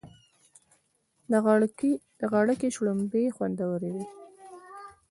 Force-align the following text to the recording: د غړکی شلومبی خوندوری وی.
د 2.19 2.23
غړکی 2.33 2.67
شلومبی 2.75 3.33
خوندوری 3.35 3.91
وی. 3.95 4.05